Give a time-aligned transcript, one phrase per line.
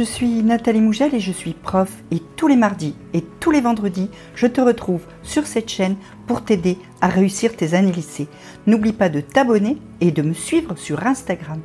[0.00, 3.60] je suis Nathalie Mougel et je suis prof et tous les mardis et tous les
[3.60, 8.26] vendredis, je te retrouve sur cette chaîne pour t'aider à réussir tes années lycée.
[8.66, 11.60] N'oublie pas de t'abonner et de me suivre sur Instagram.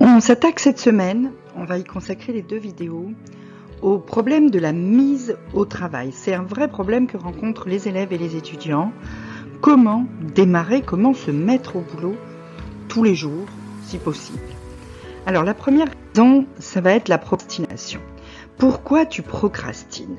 [0.00, 3.12] On s'attaque cette semaine, on va y consacrer les deux vidéos,
[3.80, 6.10] au problème de la mise au travail.
[6.12, 8.90] C'est un vrai problème que rencontrent les élèves et les étudiants.
[9.60, 12.16] Comment démarrer, comment se mettre au boulot
[12.88, 13.46] tous les jours,
[13.84, 14.51] si possible.
[15.24, 18.00] Alors la première raison, ça va être la procrastination.
[18.58, 20.18] Pourquoi tu procrastines?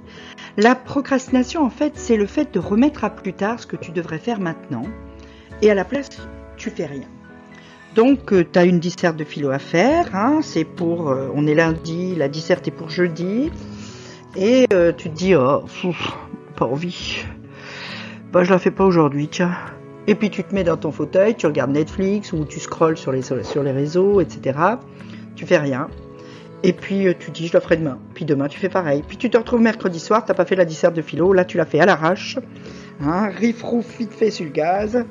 [0.58, 3.92] La procrastination, en fait, c'est le fait de remettre à plus tard ce que tu
[3.92, 4.86] devrais faire maintenant,
[5.62, 6.10] et à la place,
[6.58, 7.08] tu fais rien.
[7.96, 11.46] Donc, euh, tu as une disserte de philo à faire, hein, c'est pour, euh, on
[11.48, 13.52] est lundi, la disserte est pour jeudi,
[14.36, 15.64] et euh, tu te dis, oh,
[16.56, 17.24] pas envie,
[18.32, 19.56] bah je la fais pas aujourd'hui, tiens.
[20.08, 23.12] Et puis tu te mets dans ton fauteuil, tu regardes Netflix ou tu scrolles sur
[23.12, 24.60] les, sur les réseaux, etc.
[25.36, 25.88] Tu fais rien.
[26.64, 28.00] Et puis euh, tu dis je le ferai demain.
[28.14, 29.04] Puis demain tu fais pareil.
[29.08, 31.58] Puis tu te retrouves mercredi soir, t'as pas fait la disserte de philo, là tu
[31.58, 32.38] l'as fait à l'arrache.
[33.02, 35.06] Hein, riff rouf vite fait sur le gaz.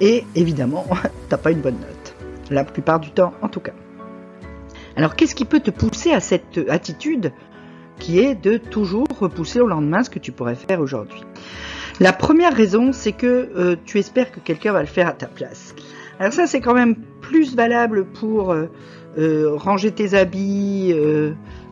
[0.00, 0.86] Et évidemment,
[1.28, 2.14] t'as pas une bonne note.
[2.50, 3.72] La plupart du temps en tout cas.
[4.96, 7.32] Alors qu'est-ce qui peut te pousser à cette attitude
[7.98, 11.22] qui est de toujours repousser au lendemain ce que tu pourrais faire aujourd'hui?
[12.00, 15.26] La première raison, c'est que euh, tu espères que quelqu'un va le faire à ta
[15.26, 15.74] place.
[16.18, 18.66] Alors ça, c'est quand même plus valable pour euh,
[19.16, 20.92] euh, ranger tes habits,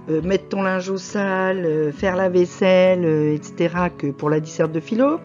[0.08, 5.18] mettre ton linge au sale, faire la vaisselle, etc., que pour la disserte de philo.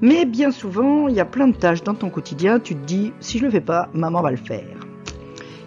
[0.00, 3.12] Mais bien souvent, il y a plein de tâches dans ton quotidien, tu te dis,
[3.20, 4.76] si je le fais pas, maman va le faire.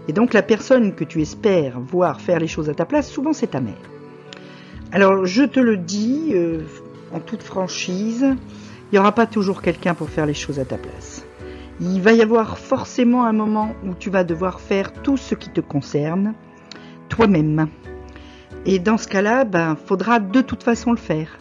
[0.07, 3.31] Et donc la personne que tu espères voir faire les choses à ta place, souvent
[3.31, 3.73] c'est ta mère.
[4.91, 6.33] Alors je te le dis
[7.15, 10.77] en toute franchise, il n'y aura pas toujours quelqu'un pour faire les choses à ta
[10.77, 11.25] place.
[11.79, 15.49] Il va y avoir forcément un moment où tu vas devoir faire tout ce qui
[15.49, 16.33] te concerne
[17.07, 17.69] toi-même.
[18.65, 21.37] Et dans ce cas-là, ben, faudra de toute façon le faire.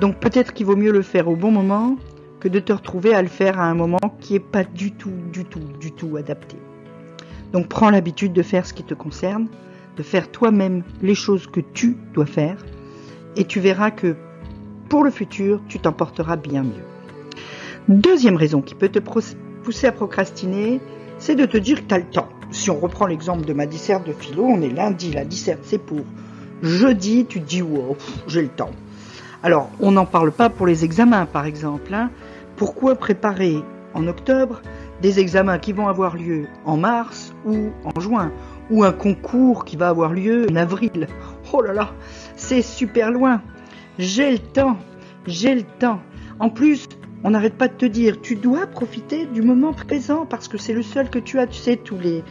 [0.00, 1.96] Donc peut-être qu'il vaut mieux le faire au bon moment
[2.40, 5.12] que de te retrouver à le faire à un moment qui n'est pas du tout,
[5.32, 6.56] du tout, du tout adapté.
[7.52, 9.48] Donc prends l'habitude de faire ce qui te concerne,
[9.96, 12.64] de faire toi-même les choses que tu dois faire,
[13.36, 14.16] et tu verras que
[14.88, 16.84] pour le futur, tu t'en porteras bien mieux.
[17.88, 20.80] Deuxième raison qui peut te pousser à procrastiner,
[21.18, 22.28] c'est de te dire que tu as le temps.
[22.50, 25.78] Si on reprend l'exemple de ma disserte de philo, on est lundi, la disserte c'est
[25.78, 26.00] pour
[26.62, 27.96] jeudi, tu te dis wow,
[28.26, 28.70] j'ai le temps.
[29.42, 31.92] Alors, on n'en parle pas pour les examens par exemple.
[31.92, 32.10] Hein.
[32.56, 33.58] Pourquoi préparer
[33.92, 34.62] en octobre
[35.02, 38.32] des examens qui vont avoir lieu en mars ou en juin
[38.70, 41.08] ou un concours qui va avoir lieu en avril?
[41.52, 41.90] Oh là là,
[42.36, 43.42] c'est super loin.
[43.98, 44.76] J'ai le temps,
[45.26, 46.00] j'ai le temps.
[46.40, 46.88] En plus,
[47.22, 50.72] on n'arrête pas de te dire, tu dois profiter du moment présent parce que c'est
[50.72, 51.46] le seul que tu as.
[51.46, 52.24] Tu sais, tous les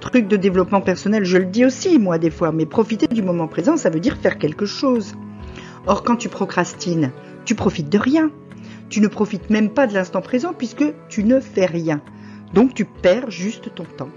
[0.00, 3.48] trucs de développement personnel, je le dis aussi moi des fois, mais profiter du moment
[3.48, 5.14] présent, ça veut dire faire quelque chose.
[5.86, 7.12] Or, quand tu procrastines,
[7.44, 8.30] tu profites de rien.
[8.88, 12.00] Tu ne profites même pas de l'instant présent puisque tu ne fais rien.
[12.54, 14.10] Donc tu perds juste ton temps.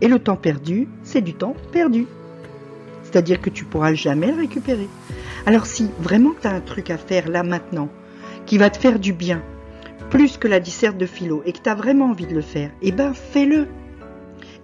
[0.00, 2.06] Et le temps perdu, c'est du temps perdu.
[3.14, 4.88] C'est-à-dire que tu pourras jamais le récupérer.
[5.46, 7.88] Alors si vraiment tu as un truc à faire là maintenant,
[8.44, 9.40] qui va te faire du bien,
[10.10, 12.72] plus que la disserte de philo, et que tu as vraiment envie de le faire,
[12.82, 13.68] eh ben fais-le.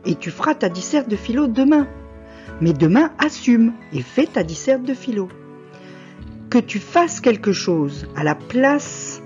[0.05, 1.87] Et tu feras ta disserte de philo demain.
[2.61, 5.29] Mais demain, assume et fais ta disserte de philo.
[6.51, 9.23] Que tu fasses quelque chose à la place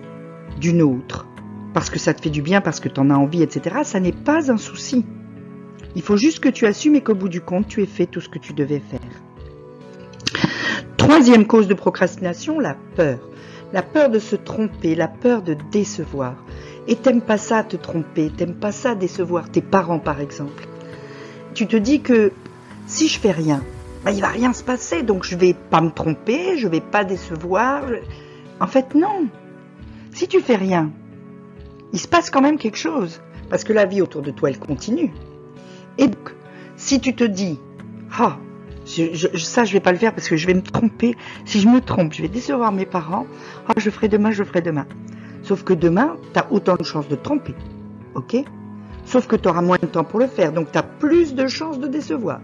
[0.61, 1.27] d'une autre,
[1.73, 4.01] parce que ça te fait du bien, parce que tu en as envie, etc., ça
[4.01, 5.07] n'est pas un souci.
[5.97, 8.21] Il faut juste que tu assumes et qu'au bout du compte, tu aies fait tout
[8.21, 9.01] ce que tu devais faire.
[11.05, 13.19] Troisième cause de procrastination, la peur.
[13.75, 16.35] La peur de se tromper, la peur de décevoir.
[16.89, 20.67] Et t'aimes pas ça te tromper, t'aimes pas ça décevoir tes parents par exemple.
[21.53, 22.33] Tu te dis que
[22.87, 23.63] si je fais rien,
[24.03, 27.05] bah, il va rien se passer, donc je vais pas me tromper, je vais pas
[27.05, 27.83] décevoir.
[28.59, 29.27] En fait, non.
[30.11, 30.91] Si tu fais rien,
[31.93, 34.59] il se passe quand même quelque chose, parce que la vie autour de toi, elle
[34.59, 35.13] continue.
[35.99, 36.35] Et donc,
[36.77, 37.61] si tu te dis,
[38.19, 38.39] ah,
[38.87, 41.17] je, ça, je vais pas le faire parce que je vais me tromper.
[41.45, 43.27] Si je me trompe, je vais décevoir mes parents.
[43.69, 44.87] Ah, je ferai demain, je ferai demain.
[45.43, 47.55] Sauf que demain, tu as autant de chances de te tromper.
[48.15, 48.37] OK?
[49.05, 50.53] Sauf que tu auras moins de temps pour le faire.
[50.53, 52.41] Donc, tu as plus de chances de décevoir.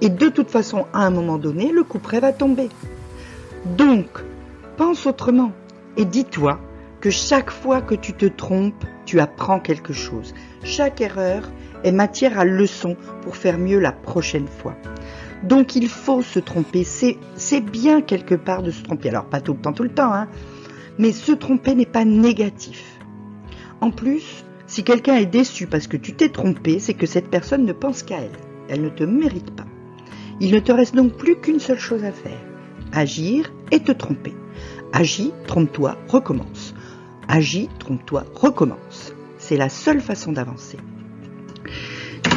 [0.00, 2.68] Et de toute façon, à un moment donné, le coup près va tomber.
[3.76, 4.08] Donc,
[4.76, 5.52] pense autrement.
[5.96, 6.58] Et dis-toi
[7.00, 10.34] que chaque fois que tu te trompes, tu apprends quelque chose.
[10.64, 11.48] Chaque erreur
[11.84, 14.74] est matière à leçon pour faire mieux la prochaine fois.
[15.42, 16.84] Donc il faut se tromper.
[16.84, 19.08] C'est bien quelque part de se tromper.
[19.08, 20.28] Alors pas tout le temps, tout le temps, hein.
[20.98, 22.98] Mais se tromper n'est pas négatif.
[23.80, 27.64] En plus, si quelqu'un est déçu parce que tu t'es trompé, c'est que cette personne
[27.64, 28.38] ne pense qu'à elle.
[28.68, 29.66] elle ne te mérite pas.
[30.40, 32.40] Il ne te reste donc plus qu'une seule chose à faire,
[32.92, 34.34] agir et te tromper.
[34.92, 36.74] Agis, trompe-toi, recommence.
[37.28, 39.14] Agis, trompe-toi, recommence.
[39.38, 40.78] C'est la seule façon d'avancer.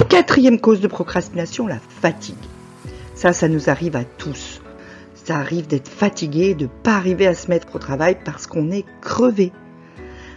[0.10, 2.36] Quatrième cause de procrastination, la fatigue.
[3.34, 4.62] Ça, nous arrive à tous.
[5.16, 8.70] Ça arrive d'être fatigué, de ne pas arriver à se mettre au travail parce qu'on
[8.70, 9.52] est crevé.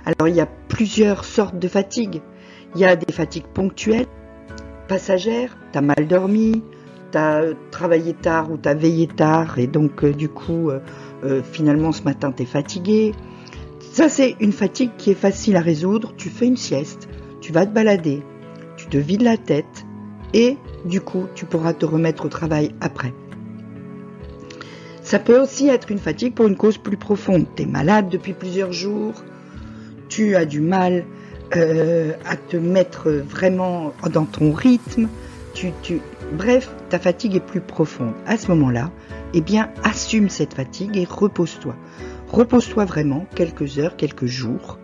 [0.07, 2.23] Alors il y a plusieurs sortes de fatigue.
[2.75, 4.07] Il y a des fatigues ponctuelles,
[4.89, 6.63] passagères, t'as mal dormi,
[7.11, 10.81] t'as travaillé tard ou t'as veillé tard et donc euh, du coup euh,
[11.25, 13.13] euh, finalement ce matin t'es fatigué.
[13.93, 16.15] Ça c'est une fatigue qui est facile à résoudre.
[16.17, 17.07] Tu fais une sieste,
[17.43, 18.23] tu vas te balader,
[18.79, 19.85] tu te vides la tête
[20.35, 23.13] et du coup tu pourras te remettre au travail après.
[25.03, 27.47] Ça peut aussi être une fatigue pour une cause plus profonde.
[27.57, 29.23] Tu es malade depuis plusieurs jours,
[30.09, 31.05] tu as du mal
[31.57, 35.09] euh, à te mettre vraiment dans ton rythme,
[35.55, 36.01] tu, tu,
[36.33, 38.13] bref, ta fatigue est plus profonde.
[38.27, 38.91] À ce moment-là,
[39.33, 41.75] eh bien, assume cette fatigue et repose-toi.
[42.31, 44.79] Repose-toi vraiment quelques heures, quelques jours,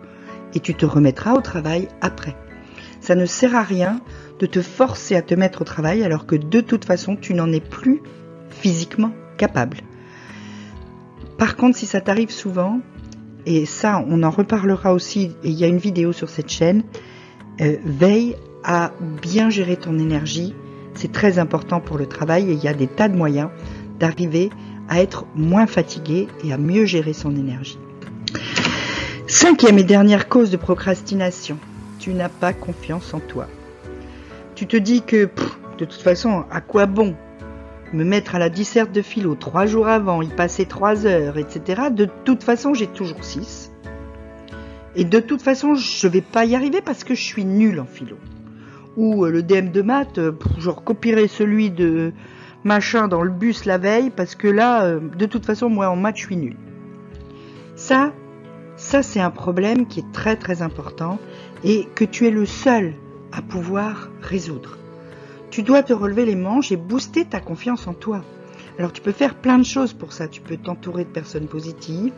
[0.55, 2.35] et tu te remettras au travail après.
[3.05, 4.01] Ça ne sert à rien
[4.39, 7.51] de te forcer à te mettre au travail alors que de toute façon, tu n'en
[7.51, 8.01] es plus
[8.49, 9.77] physiquement capable.
[11.37, 12.79] Par contre, si ça t'arrive souvent,
[13.45, 16.81] et ça, on en reparlera aussi, et il y a une vidéo sur cette chaîne,
[17.61, 18.91] euh, veille à
[19.21, 20.55] bien gérer ton énergie.
[20.95, 23.49] C'est très important pour le travail et il y a des tas de moyens
[23.99, 24.49] d'arriver
[24.89, 27.77] à être moins fatigué et à mieux gérer son énergie.
[29.27, 31.59] Cinquième et dernière cause de procrastination,
[32.05, 33.47] tu n'as pas confiance en toi.
[34.53, 35.27] Tu te dis que
[35.79, 37.15] de toute façon, à quoi bon
[37.93, 41.85] me mettre à la disserte de philo trois jours avant, y passer trois heures, etc.
[41.89, 43.71] De toute façon, j'ai toujours six.
[44.95, 47.85] Et de toute façon, je vais pas y arriver parce que je suis nul en
[47.85, 48.17] philo.
[48.97, 52.13] Ou euh, le DM de maths, euh, je recopierai celui de
[52.63, 55.95] machin dans le bus la veille parce que là, euh, de toute façon, moi en
[55.95, 56.55] maths, je suis nul.
[57.75, 58.13] Ça,
[58.75, 61.17] ça c'est un problème qui est très très important
[61.65, 62.93] et que tu es le seul
[63.33, 64.77] à pouvoir résoudre.
[65.49, 68.21] Tu dois te relever les manches et booster ta confiance en toi.
[68.77, 70.27] Alors tu peux faire plein de choses pour ça.
[70.27, 72.13] Tu peux t'entourer de personnes positives,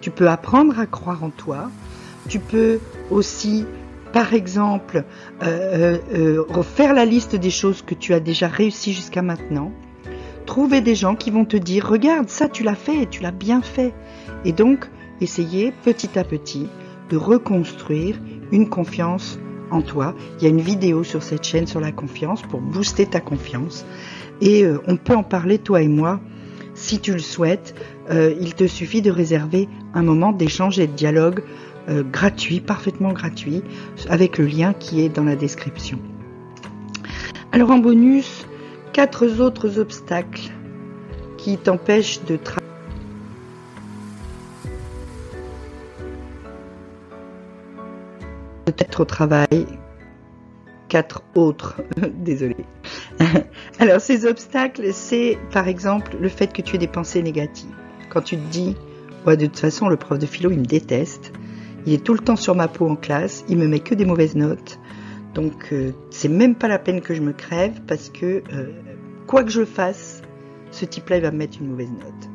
[0.00, 1.70] tu peux apprendre à croire en toi,
[2.28, 2.78] tu peux
[3.10, 3.64] aussi,
[4.12, 5.04] par exemple,
[5.42, 9.72] euh, euh, refaire la liste des choses que tu as déjà réussi jusqu'à maintenant.
[10.46, 13.30] Trouver des gens qui vont te dire, regarde, ça tu l'as fait et tu l'as
[13.30, 13.94] bien fait.
[14.44, 14.88] Et donc,
[15.20, 16.68] essayer petit à petit
[17.10, 18.18] de reconstruire
[18.52, 19.38] une confiance
[19.70, 20.14] en toi.
[20.38, 23.84] Il y a une vidéo sur cette chaîne sur la confiance pour booster ta confiance.
[24.40, 26.20] Et euh, on peut en parler, toi et moi,
[26.74, 27.74] si tu le souhaites.
[28.10, 31.42] Euh, il te suffit de réserver un moment d'échange et de dialogue
[31.88, 33.62] euh, gratuit, parfaitement gratuit,
[34.08, 35.98] avec le lien qui est dans la description.
[37.52, 38.46] Alors en bonus,
[38.92, 40.50] quatre autres obstacles
[41.38, 42.61] qui t'empêchent de travailler
[48.64, 49.66] peut-être au travail,
[50.88, 51.82] quatre autres,
[52.14, 52.56] désolé.
[53.78, 57.74] Alors ces obstacles, c'est par exemple le fait que tu aies des pensées négatives.
[58.10, 58.76] Quand tu te dis,
[59.26, 61.32] ouais, de toute façon, le prof de philo, il me déteste,
[61.86, 64.04] il est tout le temps sur ma peau en classe, il me met que des
[64.04, 64.78] mauvaises notes,
[65.34, 68.72] donc euh, c'est même pas la peine que je me crève parce que euh,
[69.26, 70.22] quoi que je fasse,
[70.70, 72.30] ce type-là, il va me mettre une mauvaise note.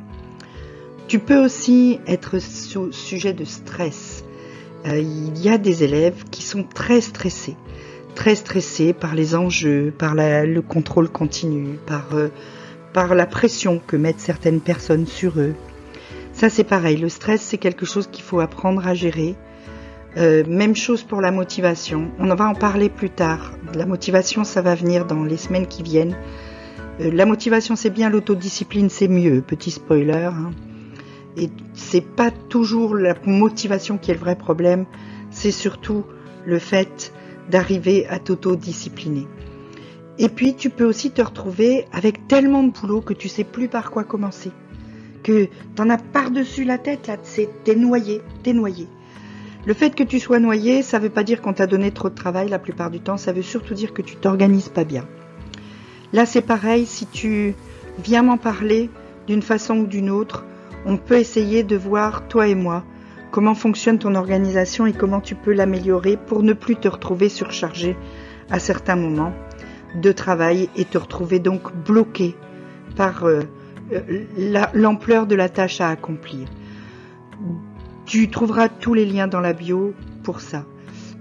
[1.07, 4.25] Tu peux aussi être sujet de stress.
[4.85, 7.55] Euh, il y a des élèves qui sont très stressés,
[8.15, 12.29] très stressés par les enjeux, par le contrôle continu, par, euh,
[12.93, 15.55] par la pression que mettent certaines personnes sur eux.
[16.33, 19.35] Ça c'est pareil, le stress c'est quelque chose qu'il faut apprendre à gérer.
[20.15, 22.11] Euh, même chose pour la motivation.
[22.17, 23.53] On va en parler plus tard.
[23.75, 26.15] La motivation, ça va venir dans les semaines qui viennent.
[26.99, 29.41] la motivation, c'est bien, l'autodiscipline, c'est mieux.
[29.41, 30.29] Petit spoiler.
[30.33, 30.49] Hein.
[31.37, 34.85] Et c'est pas toujours la motivation qui est le vrai problème,
[35.29, 36.03] c'est surtout
[36.45, 37.13] le fait
[37.49, 39.27] d'arriver à t'auto-discipliner.
[40.17, 43.67] Et puis tu peux aussi te retrouver avec tellement de boulot que tu sais plus
[43.67, 44.51] par quoi commencer.
[45.21, 47.17] Que t'en as par-dessus la tête, là,
[47.63, 48.87] t'es noyé, t'es noyé.
[49.67, 52.15] Le fait que tu sois noyé, ça veut pas dire qu'on t'a donné trop de
[52.15, 55.05] travail la plupart du temps, ça veut surtout dire que tu t'organises pas bien.
[56.13, 57.53] Là c'est pareil, si tu
[58.03, 58.89] viens m'en parler
[59.27, 60.45] d'une façon ou d'une autre,
[60.85, 62.83] on peut essayer de voir, toi et moi,
[63.31, 67.97] comment fonctionne ton organisation et comment tu peux l'améliorer pour ne plus te retrouver surchargé
[68.49, 69.33] à certains moments
[69.95, 72.35] de travail et te retrouver donc bloqué
[72.95, 73.41] par euh,
[73.93, 74.25] euh,
[74.73, 76.47] l'ampleur de la tâche à accomplir.
[78.05, 79.93] Tu trouveras tous les liens dans la bio
[80.23, 80.65] pour ça.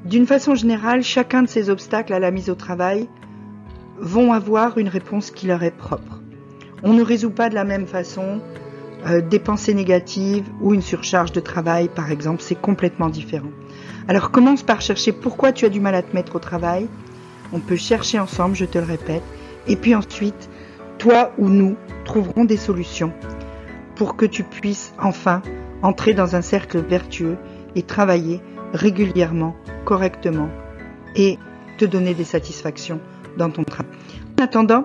[0.05, 3.09] D'une façon générale, chacun de ces obstacles à la mise au travail
[3.99, 6.23] vont avoir une réponse qui leur est propre.
[6.83, 8.41] On ne résout pas de la même façon
[9.07, 13.51] euh, des pensées négatives ou une surcharge de travail, par exemple, c'est complètement différent.
[14.09, 16.89] Alors commence par chercher pourquoi tu as du mal à te mettre au travail.
[17.53, 19.23] On peut chercher ensemble, je te le répète.
[19.69, 20.49] Et puis ensuite,
[20.99, 23.13] toi ou nous trouverons des solutions
[23.95, 25.43] pour que tu puisses enfin
[25.83, 27.37] entrer dans un cercle vertueux
[27.75, 28.41] et travailler
[28.73, 30.49] régulièrement, correctement
[31.15, 31.39] et
[31.79, 33.01] te donner des satisfactions
[33.37, 33.93] dans ton travail.
[34.39, 34.85] En attendant,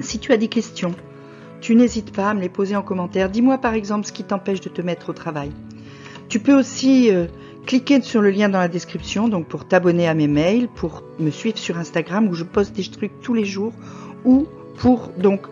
[0.00, 0.94] si tu as des questions,
[1.64, 3.30] tu n'hésites pas à me les poser en commentaire.
[3.30, 5.50] Dis-moi par exemple ce qui t'empêche de te mettre au travail.
[6.28, 7.24] Tu peux aussi euh,
[7.64, 11.30] cliquer sur le lien dans la description donc pour t'abonner à mes mails, pour me
[11.30, 13.72] suivre sur Instagram où je poste des trucs tous les jours
[14.26, 15.46] ou pour donc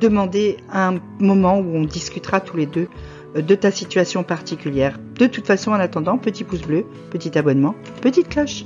[0.00, 2.88] demander un moment où on discutera tous les deux
[3.36, 4.98] euh, de ta situation particulière.
[5.16, 8.64] De toute façon, en attendant, petit pouce bleu, petit abonnement, petite cloche.